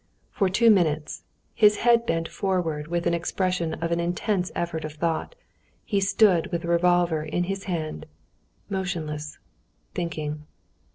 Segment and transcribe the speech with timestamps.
[0.31, 4.93] For two minutes, his head bent forward with an expression of an intense effort of
[4.93, 5.35] thought,
[5.85, 8.07] he stood with the revolver in his hand,
[8.67, 9.37] motionless,
[9.93, 10.47] thinking.